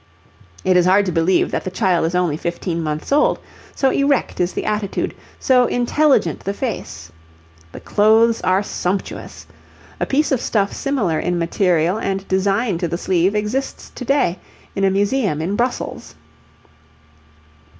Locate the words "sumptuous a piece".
8.63-10.31